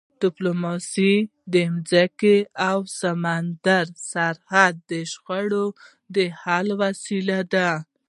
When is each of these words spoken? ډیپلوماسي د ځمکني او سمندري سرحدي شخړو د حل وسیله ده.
ډیپلوماسي 0.21 1.13
د 1.53 1.55
ځمکني 1.89 2.35
او 2.69 2.77
سمندري 2.99 3.91
سرحدي 4.11 5.01
شخړو 5.13 5.65
د 6.15 6.17
حل 6.41 6.67
وسیله 6.81 7.39
ده. 7.53 7.69